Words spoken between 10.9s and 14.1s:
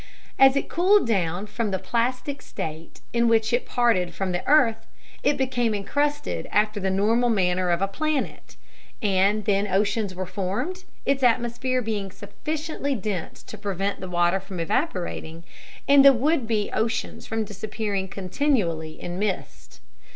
its atmosphere being sufficiently dense to prevent the